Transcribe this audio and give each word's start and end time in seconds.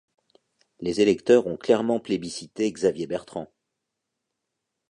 Les 0.79 0.99
électeurs 0.99 1.45
ont 1.45 1.57
clairement 1.57 1.99
plébiscité 1.99 2.71
Xavier 2.73 3.05
Bertrand. 3.05 3.51